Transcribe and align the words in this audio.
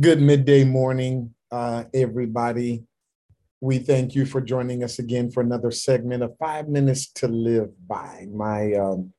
Good 0.00 0.22
midday 0.22 0.64
morning, 0.64 1.34
uh, 1.50 1.84
everybody. 1.92 2.84
We 3.60 3.78
thank 3.78 4.14
you 4.14 4.24
for 4.24 4.40
joining 4.40 4.82
us 4.82 4.98
again 4.98 5.30
for 5.30 5.42
another 5.42 5.70
segment 5.70 6.22
of 6.22 6.34
Five 6.38 6.66
Minutes 6.66 7.12
to 7.16 7.28
Live 7.28 7.68
By, 7.86 8.26
my 8.32 8.72
um, 8.72 9.12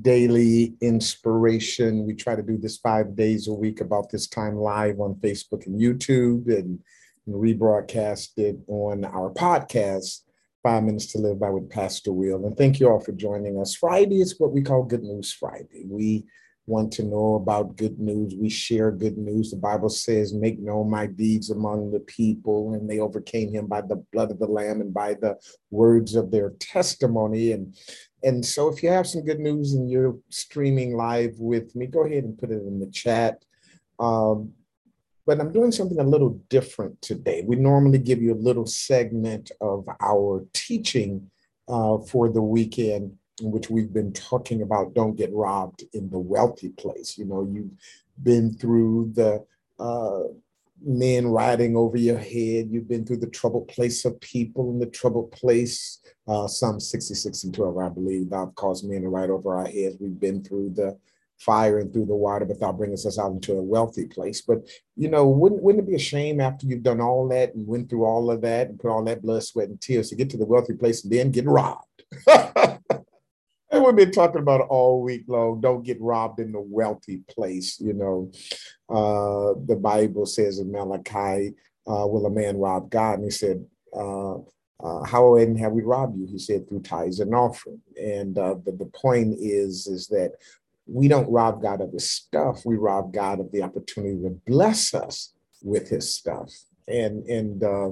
daily 0.00 0.76
inspiration. 0.80 2.06
We 2.06 2.14
try 2.14 2.36
to 2.36 2.42
do 2.42 2.56
this 2.56 2.78
five 2.78 3.14
days 3.14 3.48
a 3.48 3.52
week 3.52 3.82
about 3.82 4.10
this 4.10 4.26
time 4.26 4.56
live 4.56 4.98
on 4.98 5.16
Facebook 5.16 5.66
and 5.66 5.78
YouTube 5.78 6.46
and, 6.48 6.78
and 7.26 7.34
rebroadcast 7.34 8.30
it 8.38 8.56
on 8.66 9.04
our 9.04 9.30
podcast, 9.30 10.22
Five 10.62 10.84
Minutes 10.84 11.12
to 11.12 11.18
Live 11.18 11.38
By 11.38 11.50
with 11.50 11.68
Pastor 11.68 12.14
Will. 12.14 12.46
And 12.46 12.56
thank 12.56 12.80
you 12.80 12.88
all 12.88 13.00
for 13.00 13.12
joining 13.12 13.60
us. 13.60 13.74
Friday 13.74 14.22
is 14.22 14.40
what 14.40 14.52
we 14.52 14.62
call 14.62 14.84
Good 14.84 15.02
News 15.02 15.34
Friday. 15.34 15.84
We 15.86 16.24
want 16.66 16.92
to 16.94 17.02
know 17.02 17.34
about 17.34 17.76
good 17.76 17.98
news. 17.98 18.34
We 18.34 18.48
share 18.48 18.90
good 18.90 19.18
news. 19.18 19.50
The 19.50 19.56
Bible 19.56 19.90
says, 19.90 20.32
Make 20.32 20.58
known 20.58 20.90
my 20.90 21.06
deeds 21.06 21.50
among 21.50 21.90
the 21.90 22.00
people, 22.00 22.74
and 22.74 22.88
they 22.88 23.00
overcame 23.00 23.52
him 23.52 23.66
by 23.66 23.82
the 23.82 23.96
blood 24.12 24.30
of 24.30 24.38
the 24.38 24.46
Lamb 24.46 24.80
and 24.80 24.92
by 24.92 25.14
the 25.14 25.36
words 25.70 26.14
of 26.14 26.30
their 26.30 26.50
testimony. 26.60 27.52
And 27.52 27.76
and 28.22 28.44
so 28.44 28.68
if 28.68 28.82
you 28.82 28.88
have 28.88 29.06
some 29.06 29.24
good 29.24 29.40
news 29.40 29.74
and 29.74 29.90
you're 29.90 30.16
streaming 30.30 30.96
live 30.96 31.38
with 31.38 31.76
me, 31.76 31.86
go 31.86 32.04
ahead 32.04 32.24
and 32.24 32.38
put 32.38 32.50
it 32.50 32.62
in 32.62 32.80
the 32.80 32.90
chat. 32.90 33.44
Um, 33.98 34.52
but 35.26 35.40
I'm 35.40 35.52
doing 35.52 35.72
something 35.72 35.98
a 35.98 36.04
little 36.04 36.40
different 36.48 37.00
today. 37.00 37.44
We 37.46 37.56
normally 37.56 37.98
give 37.98 38.20
you 38.20 38.34
a 38.34 38.36
little 38.36 38.66
segment 38.66 39.50
of 39.60 39.86
our 40.00 40.44
teaching 40.52 41.30
uh, 41.68 41.98
for 41.98 42.28
the 42.28 42.42
weekend 42.42 43.16
in 43.40 43.50
which 43.50 43.70
we've 43.70 43.92
been 43.92 44.12
talking 44.12 44.62
about 44.62 44.94
don't 44.94 45.16
get 45.16 45.32
robbed 45.32 45.84
in 45.92 46.08
the 46.10 46.18
wealthy 46.18 46.70
place. 46.70 47.18
You 47.18 47.24
know, 47.26 47.48
you've 47.50 47.72
been 48.22 48.54
through 48.54 49.12
the 49.14 49.44
uh, 49.78 50.28
men 50.84 51.26
riding 51.26 51.76
over 51.76 51.96
your 51.96 52.18
head. 52.18 52.68
You've 52.70 52.88
been 52.88 53.04
through 53.04 53.18
the 53.18 53.30
troubled 53.30 53.68
place 53.68 54.04
of 54.04 54.20
people 54.20 54.70
in 54.70 54.78
the 54.78 54.86
troubled 54.86 55.32
place. 55.32 56.00
Uh, 56.28 56.46
Psalm 56.46 56.80
66 56.80 57.44
and 57.44 57.54
12, 57.54 57.78
I 57.78 57.88
believe, 57.88 58.30
thou 58.30 58.46
caused 58.54 58.88
men 58.88 59.02
to 59.02 59.08
ride 59.08 59.30
over 59.30 59.56
our 59.56 59.66
heads. 59.66 59.96
We've 59.98 60.18
been 60.18 60.42
through 60.42 60.70
the 60.70 60.98
fire 61.38 61.78
and 61.78 61.92
through 61.92 62.06
the 62.06 62.14
water, 62.14 62.44
but 62.44 62.60
thou 62.60 62.72
bringest 62.72 63.06
us 63.06 63.18
out 63.18 63.32
into 63.32 63.54
a 63.54 63.62
wealthy 63.62 64.06
place. 64.06 64.40
But 64.40 64.66
you 64.96 65.08
know, 65.08 65.26
wouldn't 65.26 65.62
wouldn't 65.62 65.84
it 65.84 65.90
be 65.90 65.96
a 65.96 65.98
shame 65.98 66.40
after 66.40 66.66
you've 66.66 66.82
done 66.82 67.00
all 67.00 67.28
that 67.28 67.54
and 67.54 67.66
went 67.66 67.90
through 67.90 68.04
all 68.04 68.30
of 68.30 68.40
that 68.42 68.68
and 68.68 68.78
put 68.78 68.90
all 68.90 69.04
that 69.04 69.22
blood, 69.22 69.42
sweat, 69.42 69.68
and 69.68 69.80
tears 69.80 70.10
to 70.10 70.16
get 70.16 70.30
to 70.30 70.36
the 70.36 70.46
wealthy 70.46 70.74
place 70.74 71.02
and 71.02 71.12
then 71.12 71.30
get 71.30 71.46
robbed? 71.46 72.04
And 73.74 73.84
we've 73.84 73.96
been 73.96 74.12
talking 74.12 74.40
about 74.40 74.60
it 74.60 74.68
all 74.70 75.02
week 75.02 75.24
long. 75.26 75.60
Don't 75.60 75.82
get 75.82 76.00
robbed 76.00 76.38
in 76.38 76.52
the 76.52 76.60
wealthy 76.60 77.22
place. 77.28 77.80
You 77.80 77.92
know, 77.92 78.30
uh, 78.88 79.58
the 79.66 79.74
Bible 79.74 80.26
says 80.26 80.60
in 80.60 80.70
Malachi, 80.70 81.54
uh, 81.84 82.06
will 82.06 82.24
a 82.26 82.30
man 82.30 82.56
rob 82.58 82.88
God? 82.88 83.14
And 83.14 83.24
he 83.24 83.30
said, 83.30 83.66
uh, 83.92 84.36
uh, 84.80 85.04
how 85.04 85.34
and 85.36 85.58
have 85.58 85.72
we 85.72 85.82
robbed 85.82 86.16
you? 86.16 86.24
He 86.26 86.38
said, 86.38 86.68
through 86.68 86.82
tithes 86.82 87.18
and 87.18 87.34
offering. 87.34 87.80
And 88.00 88.38
uh, 88.38 88.54
the, 88.64 88.70
the 88.70 88.86
point 88.94 89.38
is, 89.40 89.88
is 89.88 90.06
that 90.08 90.34
we 90.86 91.08
don't 91.08 91.28
rob 91.28 91.60
God 91.60 91.80
of 91.80 91.90
his 91.90 92.08
stuff. 92.08 92.64
We 92.64 92.76
rob 92.76 93.12
God 93.12 93.40
of 93.40 93.50
the 93.50 93.62
opportunity 93.62 94.22
to 94.22 94.40
bless 94.46 94.94
us 94.94 95.32
with 95.62 95.88
his 95.88 96.14
stuff. 96.14 96.52
And, 96.86 97.26
and, 97.26 97.64
uh, 97.64 97.90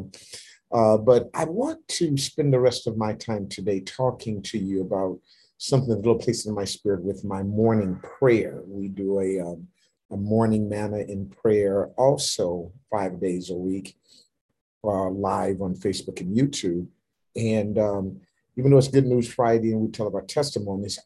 uh, 0.71 0.99
but 0.99 1.29
I 1.35 1.45
want 1.47 1.89
to 1.89 2.17
spend 2.17 2.53
the 2.53 2.61
rest 2.61 2.87
of 2.87 2.97
my 2.97 3.15
time 3.15 3.49
today 3.49 3.81
talking 3.81 4.43
to 4.43 4.59
you 4.59 4.83
about 4.83 5.19
something 5.63 5.93
a 5.93 5.97
little 5.97 6.19
placed 6.19 6.47
in 6.47 6.55
my 6.55 6.65
spirit 6.65 7.05
with 7.05 7.23
my 7.23 7.41
morning 7.45 7.97
prayer. 8.19 8.63
We 8.67 8.89
do 8.89 9.21
a, 9.21 9.39
um, 9.39 9.69
a 10.11 10.17
morning 10.17 10.69
manna 10.69 10.99
in 10.99 11.29
prayer 11.29 11.87
also 11.97 12.73
five 12.91 13.21
days 13.21 13.49
a 13.51 13.55
week, 13.55 13.97
uh, 14.83 15.09
live 15.11 15.63
on 15.63 15.77
Facebook 15.77 16.21
and 16.21 16.37
YouTube. 16.37 16.89
And 17.37 17.79
um, 17.79 18.21
even 18.59 18.73
though 18.73 18.79
it's 18.79 18.89
Good 18.89 19.07
News 19.07 19.33
Friday 19.33 19.71
and 19.71 19.81
we 19.81 19.89
tell 19.89 20.13
our 20.13 20.23
testimonies, 20.23 20.99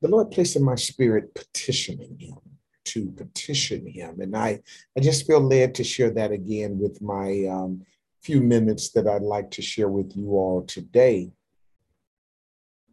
the 0.00 0.08
Lord 0.08 0.30
placed 0.30 0.56
in 0.56 0.64
my 0.64 0.76
spirit 0.76 1.34
petitioning 1.34 2.16
Him 2.18 2.38
to 2.86 3.10
petition 3.10 3.86
Him. 3.86 4.22
And 4.22 4.34
I, 4.34 4.60
I 4.96 5.00
just 5.00 5.26
feel 5.26 5.40
led 5.40 5.74
to 5.74 5.84
share 5.84 6.10
that 6.12 6.32
again 6.32 6.78
with 6.78 7.02
my 7.02 7.44
um, 7.44 7.84
few 8.22 8.40
minutes 8.40 8.88
that 8.92 9.06
I'd 9.06 9.20
like 9.20 9.50
to 9.50 9.62
share 9.62 9.90
with 9.90 10.16
you 10.16 10.30
all 10.30 10.64
today. 10.64 11.30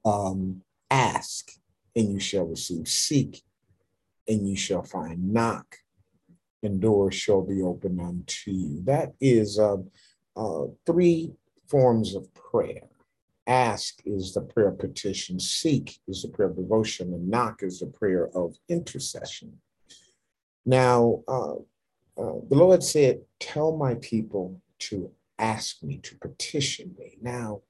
Um, 0.04 0.62
Ask 0.90 1.52
and 1.96 2.12
you 2.14 2.20
shall 2.20 2.46
receive. 2.46 2.88
Seek 2.88 3.44
and 4.28 4.48
you 4.48 4.56
shall 4.56 4.84
find. 4.84 5.34
Knock 5.34 5.78
and 6.64 6.82
doors 6.82 7.16
shall 7.16 7.42
be 7.42 7.62
opened 7.62 8.02
unto 8.02 8.52
you. 8.52 8.82
That 8.84 9.14
is 9.22 9.60
uh, 9.60 9.78
uh, 10.36 10.66
three 10.86 11.32
forms 11.68 12.16
of 12.16 12.34
prayer. 12.34 12.82
Ask 13.48 14.00
is 14.06 14.34
the 14.34 14.42
prayer 14.42 14.70
of 14.70 14.80
petition, 14.80 15.40
seek 15.40 16.00
is 16.08 16.24
the 16.24 16.30
prayer 16.30 16.50
of 16.50 16.56
devotion, 16.56 17.14
and 17.14 17.30
knock 17.30 17.62
is 17.62 17.80
the 17.80 17.86
prayer 17.86 18.30
of 18.36 18.56
intercession. 18.70 19.60
Now, 20.66 21.24
uh, 21.28 21.54
uh, 22.18 22.40
the 22.50 22.56
Lord 22.56 22.84
said, 22.84 23.22
Tell 23.40 23.78
my 23.78 23.96
people 23.96 24.60
to 24.80 25.12
ask 25.38 25.84
me, 25.84 25.98
to 26.00 26.16
petition 26.16 26.96
me. 26.98 27.18
Now, 27.22 27.62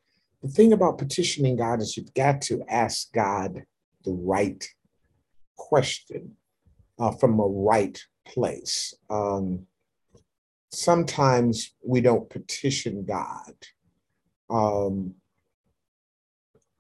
the 0.46 0.52
thing 0.52 0.74
about 0.74 1.00
petitioning 1.00 1.56
God 1.56 1.82
is 1.82 1.98
you've 1.98 2.14
got 2.14 2.40
to 2.44 2.64
ask 2.70 3.12
God 3.12 3.64
the 4.04 4.12
right 4.12 4.64
question 5.56 6.36
uh, 7.00 7.12
from 7.12 7.40
a 7.40 7.48
right 7.48 8.00
place. 8.28 8.94
Um, 9.10 9.66
sometimes 10.72 11.74
we 11.84 12.00
don't 12.00 12.30
petition 12.30 13.06
God. 13.06 13.56
Um, 14.48 15.16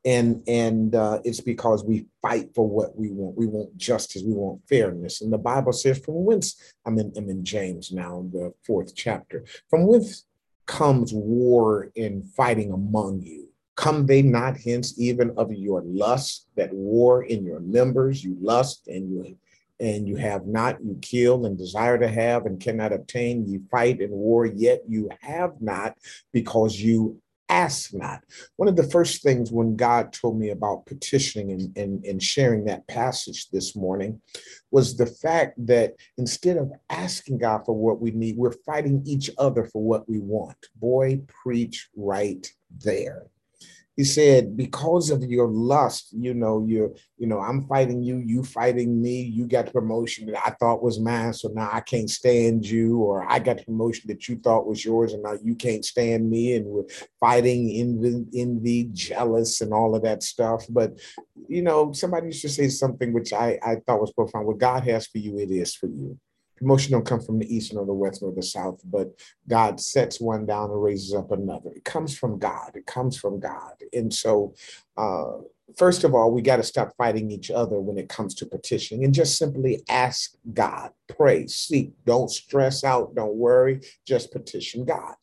and 0.05 0.43
and 0.47 0.93
uh, 0.93 1.21
it's 1.23 1.41
because 1.41 1.83
we 1.83 2.05
fight 2.21 2.53
for 2.53 2.69
what 2.69 2.95
we 2.95 3.09
want. 3.09 3.35
We 3.35 3.47
want 3.47 3.75
justice. 3.75 4.21
We 4.23 4.33
want 4.33 4.61
fairness. 4.69 5.21
And 5.21 5.33
the 5.33 5.39
Bible 5.39 5.73
says, 5.73 5.97
"From 5.97 6.23
whence?" 6.23 6.61
I'm 6.85 6.99
in, 6.99 7.11
I'm 7.17 7.27
in 7.27 7.43
James 7.43 7.91
now, 7.91 8.27
the 8.31 8.53
fourth 8.63 8.93
chapter. 8.93 9.43
From 9.67 9.87
whence 9.87 10.25
comes 10.67 11.11
war 11.11 11.89
and 11.97 12.29
fighting 12.29 12.71
among 12.71 13.21
you? 13.23 13.44
Come 13.75 14.05
they 14.05 14.21
not 14.21 14.57
hence 14.57 14.93
even 14.97 15.31
of 15.37 15.51
your 15.51 15.81
lust 15.85 16.47
that 16.55 16.73
war 16.73 17.23
in 17.23 17.43
your 17.43 17.59
members? 17.59 18.23
You 18.23 18.37
lust 18.39 18.87
and 18.87 19.09
you 19.09 19.37
and 19.79 20.07
you 20.07 20.15
have 20.15 20.47
not, 20.47 20.81
you 20.83 20.97
kill 21.01 21.45
and 21.45 21.57
desire 21.57 21.97
to 21.97 22.07
have 22.07 22.45
and 22.45 22.61
cannot 22.61 22.93
obtain. 22.93 23.45
You 23.45 23.61
fight 23.69 23.99
and 23.99 24.11
war, 24.11 24.45
yet 24.45 24.83
you 24.87 25.09
have 25.21 25.61
not 25.61 25.97
because 26.31 26.79
you 26.79 27.21
ask 27.49 27.93
not. 27.93 28.23
One 28.55 28.67
of 28.69 28.75
the 28.75 28.89
first 28.89 29.21
things 29.21 29.51
when 29.51 29.75
God 29.75 30.13
told 30.13 30.39
me 30.39 30.49
about 30.49 30.85
petitioning 30.85 31.51
and, 31.51 31.77
and, 31.77 32.05
and 32.05 32.23
sharing 32.23 32.65
that 32.65 32.87
passage 32.87 33.49
this 33.49 33.75
morning 33.75 34.21
was 34.71 34.95
the 34.95 35.05
fact 35.05 35.53
that 35.67 35.95
instead 36.17 36.57
of 36.57 36.71
asking 36.89 37.37
God 37.39 37.65
for 37.65 37.75
what 37.75 37.99
we 37.99 38.11
need, 38.11 38.37
we're 38.37 38.55
fighting 38.65 39.03
each 39.05 39.29
other 39.37 39.65
for 39.65 39.83
what 39.83 40.09
we 40.09 40.19
want. 40.19 40.57
Boy, 40.75 41.21
preach 41.27 41.89
right 41.95 42.51
there 42.83 43.27
he 43.95 44.03
said 44.03 44.57
because 44.57 45.09
of 45.09 45.23
your 45.23 45.47
lust 45.47 46.09
you 46.11 46.33
know 46.33 46.65
you're 46.67 46.91
you 47.17 47.27
know 47.27 47.39
i'm 47.39 47.65
fighting 47.67 48.03
you 48.03 48.17
you 48.25 48.43
fighting 48.43 49.01
me 49.01 49.21
you 49.21 49.47
got 49.47 49.65
the 49.65 49.71
promotion 49.71 50.25
that 50.25 50.45
i 50.45 50.49
thought 50.51 50.83
was 50.83 50.99
mine 50.99 51.33
so 51.33 51.47
now 51.49 51.69
i 51.71 51.79
can't 51.79 52.09
stand 52.09 52.65
you 52.65 52.99
or 52.99 53.29
i 53.29 53.39
got 53.39 53.57
the 53.57 53.63
promotion 53.63 54.05
that 54.07 54.27
you 54.27 54.35
thought 54.37 54.67
was 54.67 54.83
yours 54.83 55.13
and 55.13 55.23
now 55.23 55.37
you 55.43 55.55
can't 55.55 55.85
stand 55.85 56.29
me 56.29 56.55
and 56.55 56.65
we're 56.65 56.83
fighting 57.19 57.71
envy, 57.71 58.25
envy 58.35 58.89
jealous 58.93 59.61
and 59.61 59.73
all 59.73 59.95
of 59.95 60.03
that 60.03 60.23
stuff. 60.23 60.65
But 60.69 60.99
you 61.47 61.61
know 61.61 61.91
somebody 61.91 62.27
used 62.27 62.41
to 62.41 62.49
say 62.49 62.69
something 62.69 63.13
which 63.13 63.33
i 63.33 63.59
i 63.63 63.75
thought 63.85 64.01
was 64.01 64.13
profound. 64.13 64.47
What 64.47 64.57
god 64.57 64.83
has 64.83 65.07
for 65.07 65.17
you 65.17 65.37
it 65.39 65.51
is 65.51 65.75
for 65.75 65.87
you 65.87 66.19
Promotion 66.57 66.93
don't 66.93 67.05
come 67.05 67.21
from 67.21 67.39
the 67.39 67.53
east 67.53 67.73
nor 67.73 67.85
the 67.85 67.93
west 67.93 68.21
nor 68.21 68.31
the 68.33 68.41
south, 68.41 68.81
but 68.85 69.11
God 69.47 69.79
sets 69.79 70.21
one 70.21 70.45
down 70.45 70.71
and 70.71 70.81
raises 70.81 71.13
up 71.13 71.31
another. 71.31 71.71
It 71.75 71.83
comes 71.83 72.17
from 72.17 72.39
God. 72.39 72.71
It 72.75 72.85
comes 72.85 73.17
from 73.17 73.39
God. 73.39 73.73
And 73.91 74.13
so, 74.13 74.55
uh, 74.95 75.39
first 75.77 76.03
of 76.03 76.15
all, 76.15 76.31
we 76.31 76.41
got 76.41 76.57
to 76.57 76.63
stop 76.63 76.93
fighting 76.97 77.29
each 77.29 77.51
other 77.51 77.79
when 77.81 77.97
it 77.97 78.07
comes 78.07 78.35
to 78.35 78.45
petitioning 78.45 79.03
and 79.03 79.13
just 79.13 79.37
simply 79.37 79.83
ask 79.89 80.35
God, 80.53 80.91
pray, 81.09 81.47
seek. 81.47 81.91
Don't 82.05 82.31
stress 82.31 82.83
out. 82.83 83.15
Don't 83.15 83.35
worry. 83.35 83.81
Just 84.05 84.31
petition 84.31 84.85
God. 84.85 85.15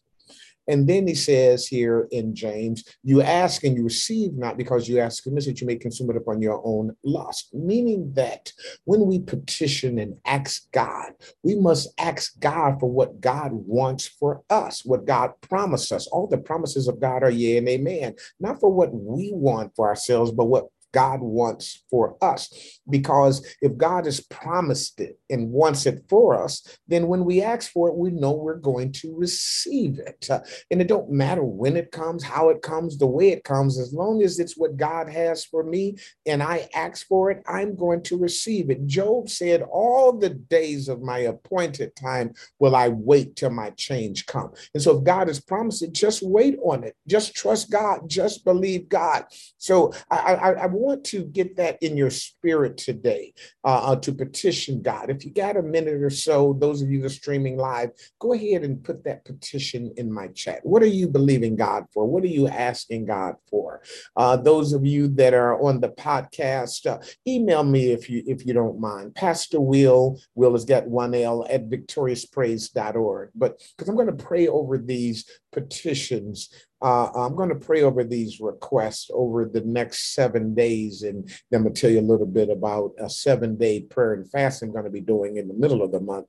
And 0.68 0.88
then 0.88 1.06
he 1.06 1.14
says 1.14 1.66
here 1.66 2.08
in 2.10 2.34
James, 2.34 2.84
you 3.02 3.22
ask 3.22 3.64
and 3.64 3.76
you 3.76 3.84
receive 3.84 4.34
not 4.34 4.56
because 4.56 4.88
you 4.88 4.98
ask 4.98 5.26
amiss 5.26 5.46
that 5.46 5.60
you 5.60 5.66
may 5.66 5.76
consume 5.76 6.10
it 6.10 6.16
upon 6.16 6.40
your 6.40 6.60
own 6.64 6.96
lust. 7.04 7.52
Meaning 7.52 8.12
that 8.14 8.52
when 8.84 9.06
we 9.06 9.18
petition 9.18 9.98
and 9.98 10.16
ask 10.24 10.70
God, 10.72 11.12
we 11.42 11.54
must 11.56 11.92
ask 11.98 12.38
God 12.38 12.78
for 12.78 12.90
what 12.90 13.20
God 13.20 13.50
wants 13.52 14.06
for 14.06 14.42
us, 14.50 14.84
what 14.84 15.04
God 15.04 15.32
promised 15.40 15.92
us. 15.92 16.06
All 16.06 16.26
the 16.26 16.38
promises 16.38 16.88
of 16.88 17.00
God 17.00 17.22
are 17.22 17.30
yea 17.30 17.58
and 17.58 17.68
amen, 17.68 18.14
not 18.40 18.60
for 18.60 18.72
what 18.72 18.92
we 18.92 19.30
want 19.32 19.74
for 19.74 19.88
ourselves, 19.88 20.30
but 20.30 20.46
what 20.46 20.68
God 20.92 21.20
wants 21.20 21.84
for 21.90 22.16
us. 22.22 22.80
Because 22.88 23.46
if 23.60 23.76
God 23.76 24.04
has 24.04 24.20
promised 24.20 25.00
it 25.00 25.18
and 25.30 25.50
wants 25.50 25.86
it 25.86 26.04
for 26.08 26.42
us, 26.42 26.78
then 26.88 27.06
when 27.06 27.24
we 27.24 27.42
ask 27.42 27.70
for 27.70 27.88
it, 27.88 27.96
we 27.96 28.10
know 28.10 28.32
we're 28.32 28.56
going 28.56 28.92
to 28.92 29.14
receive 29.16 29.98
it. 29.98 30.28
Uh, 30.30 30.40
and 30.70 30.80
it 30.80 30.88
don't 30.88 31.10
matter 31.10 31.44
when 31.44 31.76
it 31.76 31.90
comes, 31.90 32.22
how 32.22 32.48
it 32.50 32.62
comes, 32.62 32.98
the 32.98 33.06
way 33.06 33.30
it 33.30 33.44
comes, 33.44 33.78
as 33.78 33.92
long 33.92 34.22
as 34.22 34.38
it's 34.38 34.56
what 34.56 34.76
God 34.76 35.08
has 35.08 35.44
for 35.44 35.64
me 35.64 35.96
and 36.26 36.42
I 36.42 36.68
ask 36.74 37.06
for 37.06 37.30
it, 37.30 37.42
I'm 37.46 37.74
going 37.74 38.02
to 38.04 38.16
receive 38.16 38.70
it. 38.70 38.86
Job 38.86 39.28
said, 39.28 39.62
All 39.62 40.12
the 40.12 40.30
days 40.30 40.88
of 40.88 41.02
my 41.02 41.18
appointed 41.18 41.96
time 41.96 42.34
will 42.58 42.76
I 42.76 42.88
wait 42.88 43.36
till 43.36 43.50
my 43.50 43.70
change 43.70 44.26
come. 44.26 44.52
And 44.74 44.82
so 44.82 44.98
if 44.98 45.04
God 45.04 45.28
has 45.28 45.40
promised 45.40 45.82
it, 45.82 45.92
just 45.92 46.22
wait 46.22 46.58
on 46.62 46.84
it. 46.84 46.96
Just 47.08 47.34
trust 47.34 47.70
God. 47.70 48.08
Just 48.08 48.44
believe 48.44 48.88
God. 48.88 49.24
So 49.58 49.92
I, 50.10 50.34
I, 50.34 50.64
I 50.64 50.66
want 50.82 51.04
to 51.04 51.24
get 51.24 51.56
that 51.56 51.78
in 51.82 51.96
your 51.96 52.10
spirit 52.10 52.76
today 52.76 53.32
uh, 53.64 53.92
uh, 53.92 53.96
to 53.96 54.12
petition 54.12 54.82
God. 54.82 55.10
If 55.10 55.24
you 55.24 55.32
got 55.32 55.56
a 55.56 55.62
minute 55.62 56.02
or 56.02 56.10
so, 56.10 56.56
those 56.58 56.82
of 56.82 56.90
you 56.90 57.00
that 57.00 57.06
are 57.06 57.14
streaming 57.14 57.56
live, 57.56 57.90
go 58.18 58.32
ahead 58.32 58.64
and 58.64 58.82
put 58.82 59.04
that 59.04 59.24
petition 59.24 59.92
in 59.96 60.12
my 60.12 60.28
chat. 60.28 60.60
What 60.64 60.82
are 60.82 60.86
you 60.86 61.08
believing 61.08 61.56
God 61.56 61.84
for? 61.92 62.06
What 62.06 62.24
are 62.24 62.28
you 62.28 62.48
asking 62.48 63.06
God 63.06 63.36
for? 63.48 63.82
Uh, 64.16 64.36
those 64.36 64.72
of 64.72 64.84
you 64.84 65.08
that 65.08 65.34
are 65.34 65.60
on 65.62 65.80
the 65.80 65.90
podcast, 65.90 66.86
uh, 66.86 66.98
email 67.26 67.62
me 67.62 67.92
if 67.92 68.10
you 68.10 68.22
if 68.26 68.44
you 68.44 68.52
don't 68.52 68.80
mind. 68.80 69.14
Pastor 69.14 69.60
Will, 69.60 70.18
Will 70.34 70.52
has 70.52 70.64
got 70.64 70.86
one 70.86 71.14
L 71.14 71.46
at 71.48 71.68
victoriouspraise.org. 71.68 73.30
But 73.34 73.60
because 73.76 73.88
I'm 73.88 73.96
going 73.96 74.16
to 74.16 74.24
pray 74.24 74.48
over 74.48 74.78
these 74.78 75.24
petitions 75.52 76.48
uh, 76.82 77.10
I'm 77.14 77.36
going 77.36 77.48
to 77.48 77.54
pray 77.54 77.82
over 77.82 78.02
these 78.02 78.40
requests 78.40 79.08
over 79.14 79.44
the 79.44 79.60
next 79.60 80.14
seven 80.14 80.52
days, 80.52 81.02
and 81.02 81.28
then 81.50 81.58
I'm 81.58 81.62
going 81.62 81.74
to 81.74 81.80
tell 81.80 81.90
you 81.90 82.00
a 82.00 82.02
little 82.02 82.26
bit 82.26 82.50
about 82.50 82.92
a 82.98 83.08
seven 83.08 83.56
day 83.56 83.82
prayer 83.82 84.14
and 84.14 84.28
fast 84.28 84.62
I'm 84.62 84.72
going 84.72 84.84
to 84.84 84.90
be 84.90 85.00
doing 85.00 85.36
in 85.36 85.46
the 85.46 85.54
middle 85.54 85.82
of 85.82 85.92
the 85.92 86.00
month. 86.00 86.26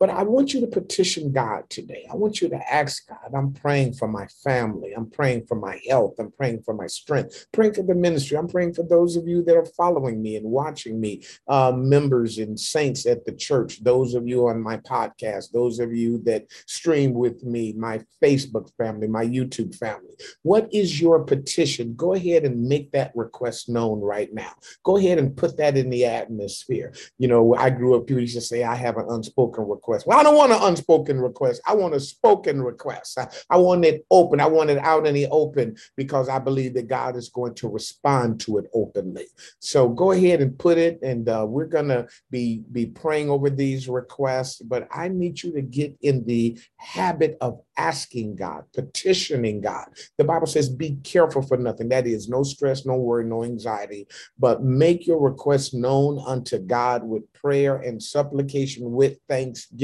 But 0.00 0.10
I 0.10 0.22
want 0.22 0.54
you 0.54 0.60
to 0.60 0.66
petition 0.68 1.32
God 1.32 1.68
today. 1.68 2.06
I 2.10 2.14
want 2.14 2.40
you 2.40 2.48
to 2.50 2.72
ask 2.72 3.08
God. 3.08 3.34
I'm 3.34 3.52
praying 3.52 3.94
for 3.94 4.06
my 4.06 4.26
family. 4.44 4.92
I'm 4.92 5.10
praying 5.10 5.46
for 5.46 5.56
my 5.56 5.80
health. 5.88 6.14
I'm 6.20 6.30
praying 6.30 6.62
for 6.62 6.72
my 6.72 6.86
strength. 6.86 7.46
Praying 7.52 7.74
for 7.74 7.82
the 7.82 7.96
ministry. 7.96 8.38
I'm 8.38 8.46
praying 8.46 8.74
for 8.74 8.84
those 8.84 9.16
of 9.16 9.26
you 9.26 9.42
that 9.42 9.56
are 9.56 9.64
following 9.64 10.22
me 10.22 10.36
and 10.36 10.46
watching 10.46 11.00
me, 11.00 11.24
uh, 11.48 11.72
members 11.72 12.38
and 12.38 12.58
saints 12.58 13.06
at 13.06 13.24
the 13.24 13.32
church, 13.32 13.82
those 13.82 14.14
of 14.14 14.28
you 14.28 14.46
on 14.46 14.62
my 14.62 14.76
podcast, 14.76 15.50
those 15.50 15.80
of 15.80 15.92
you 15.92 16.18
that 16.24 16.46
stream 16.66 17.12
with 17.12 17.42
me, 17.42 17.72
my 17.72 18.00
Facebook 18.22 18.70
family, 18.76 19.08
my 19.08 19.24
YouTube 19.24 19.74
family. 19.74 20.14
What 20.42 20.72
is 20.72 21.00
your 21.00 21.24
petition? 21.24 21.94
Go 21.96 22.14
ahead 22.14 22.44
and 22.44 22.68
make 22.68 22.92
that 22.92 23.12
request 23.16 23.68
known 23.68 24.00
right 24.00 24.32
now. 24.32 24.52
Go 24.84 24.96
ahead 24.96 25.18
and 25.18 25.36
put 25.36 25.56
that 25.56 25.76
in 25.76 25.90
the 25.90 26.04
atmosphere. 26.06 26.92
You 27.18 27.26
know, 27.26 27.56
I 27.56 27.70
grew 27.70 27.96
up, 27.96 28.06
people 28.06 28.20
used 28.20 28.36
to 28.36 28.40
say, 28.40 28.62
I 28.62 28.76
have 28.76 28.96
an 28.96 29.06
unspoken 29.08 29.66
request 29.66 29.87
request. 29.88 30.06
Well, 30.06 30.18
I 30.18 30.22
don't 30.22 30.36
want 30.36 30.52
an 30.52 30.58
unspoken 30.62 31.20
request. 31.20 31.60
I 31.66 31.74
want 31.74 31.94
a 31.94 32.00
spoken 32.00 32.62
request. 32.62 33.18
I, 33.18 33.28
I 33.50 33.56
want 33.56 33.84
it 33.84 34.04
open. 34.10 34.40
I 34.40 34.46
want 34.46 34.70
it 34.70 34.78
out 34.78 35.06
in 35.06 35.14
the 35.14 35.26
open 35.30 35.76
because 35.96 36.28
I 36.28 36.38
believe 36.38 36.74
that 36.74 36.88
God 36.88 37.16
is 37.16 37.30
going 37.30 37.54
to 37.56 37.68
respond 37.68 38.40
to 38.40 38.58
it 38.58 38.66
openly. 38.74 39.26
So 39.60 39.88
go 39.88 40.12
ahead 40.12 40.40
and 40.40 40.58
put 40.58 40.78
it, 40.78 41.00
and 41.02 41.28
uh, 41.28 41.46
we're 41.48 41.66
going 41.66 41.88
to 41.88 42.06
be, 42.30 42.62
be 42.70 42.86
praying 42.86 43.30
over 43.30 43.48
these 43.50 43.88
requests. 43.88 44.60
But 44.60 44.88
I 44.92 45.08
need 45.08 45.42
you 45.42 45.52
to 45.52 45.62
get 45.62 45.96
in 46.02 46.24
the 46.26 46.58
habit 46.76 47.38
of 47.40 47.60
asking 47.76 48.36
God, 48.36 48.64
petitioning 48.74 49.60
God. 49.60 49.86
The 50.18 50.24
Bible 50.24 50.46
says, 50.46 50.68
be 50.68 50.96
careful 51.02 51.42
for 51.42 51.56
nothing. 51.56 51.88
That 51.88 52.06
is, 52.06 52.28
no 52.28 52.42
stress, 52.42 52.84
no 52.84 52.96
worry, 52.96 53.24
no 53.24 53.44
anxiety, 53.44 54.06
but 54.38 54.62
make 54.62 55.06
your 55.06 55.20
requests 55.20 55.72
known 55.72 56.22
unto 56.26 56.58
God 56.58 57.04
with 57.04 57.32
prayer 57.32 57.76
and 57.76 58.02
supplication 58.02 58.92
with 58.92 59.18
thanksgiving. 59.28 59.77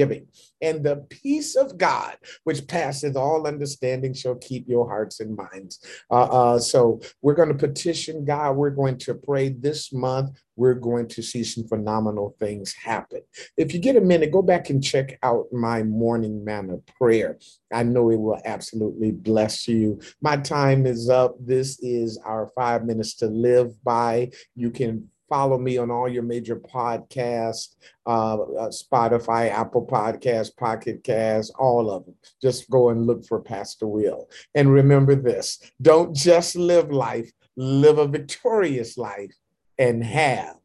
And 0.61 0.83
the 0.83 1.07
peace 1.09 1.57
of 1.57 1.79
God, 1.79 2.17
which 2.45 2.67
passeth 2.67 3.17
all 3.17 3.47
understanding, 3.47 4.15
shall 4.15 4.37
keep 4.37 4.69
your 4.69 4.89
hearts 4.89 5.21
and 5.21 5.37
minds. 5.37 5.85
Uh, 6.11 6.25
uh, 6.25 6.59
so 6.59 7.01
we're 7.23 7.35
going 7.35 7.49
to 7.49 7.55
petition 7.55 8.25
God. 8.25 8.57
We're 8.57 8.71
going 8.71 8.99
to 8.99 9.15
pray 9.15 9.51
this 9.51 9.93
month 9.93 10.31
we're 10.57 10.75
going 10.75 11.09
to 11.09 11.23
see 11.23 11.45
some 11.45 11.67
phenomenal 11.67 12.37
things 12.39 12.75
happen. 12.75 13.21
If 13.57 13.75
you 13.75 13.81
get 13.81 13.97
a 13.97 14.01
minute, 14.01 14.31
go 14.31 14.43
back 14.43 14.71
and 14.71 14.83
check 14.83 15.19
out 15.23 15.47
my 15.53 15.83
morning 15.83 16.45
manna 16.45 16.79
prayer. 16.99 17.39
I 17.73 17.83
know 17.83 18.11
it 18.11 18.21
will 18.21 18.41
absolutely 18.45 19.11
bless 19.11 19.67
you. 19.67 20.01
My 20.21 20.37
time 20.37 20.87
is 20.87 21.09
up. 21.09 21.37
This 21.41 21.79
is 21.81 22.19
our 22.25 22.51
five 22.55 22.85
minutes 22.85 23.15
to 23.17 23.27
live 23.27 23.83
by. 23.83 24.31
You 24.55 24.71
can 24.71 25.11
follow 25.29 25.59
me 25.59 25.79
on 25.79 25.91
all 25.91 26.09
your 26.09 26.23
major 26.23 26.57
podcasts, 26.57 27.75
uh, 28.07 28.35
uh, 28.35 28.69
Spotify, 28.69 29.51
Apple 29.51 29.87
Podcasts, 29.87 30.55
Pocket 30.57 31.03
Casts, 31.05 31.53
all 31.59 31.91
of 31.91 32.05
them. 32.05 32.15
Just 32.41 32.69
go 32.71 32.91
and 32.91 33.07
look 33.07 33.25
for 33.25 33.41
Pastor 33.41 33.87
Will. 33.87 34.29
And 34.55 34.73
remember 34.73 35.15
this 35.15 35.59
don't 35.81 36.15
just 36.15 36.57
live 36.57 36.91
life, 36.91 37.31
live 37.57 37.99
a 37.99 38.07
victorious 38.07 38.97
life 38.99 39.35
and 39.79 40.05
have 40.05 40.57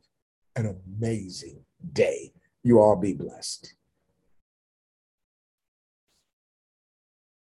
an 0.55 0.77
amazing 0.99 1.63
day. 1.93 2.33
You 2.63 2.79
all 2.79 2.95
be 2.95 3.13
blessed. 3.13 3.73